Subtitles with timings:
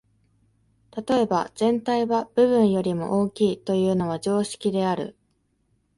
[1.07, 5.15] 例えば、「全体は部分よりも大きい」というのは常識である。